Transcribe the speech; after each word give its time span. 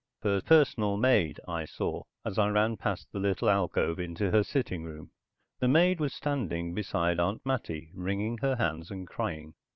Her 0.23 0.31
own 0.37 0.41
personal 0.41 0.97
maid, 0.97 1.39
I 1.47 1.65
saw, 1.65 2.01
as 2.25 2.39
I 2.39 2.49
ran 2.49 2.75
past 2.75 3.11
the 3.11 3.19
little 3.19 3.47
alcove 3.51 3.99
into 3.99 4.31
the 4.31 4.43
sitting 4.43 4.83
room. 4.83 5.11
The 5.59 5.67
maid 5.67 5.99
was 5.99 6.11
standing 6.15 6.73
beside 6.73 7.19
Aunt 7.19 7.45
Mattie, 7.45 7.91
wringing 7.93 8.39
her 8.39 8.55
hands 8.55 8.89
and 8.89 9.05
crying. 9.07 9.53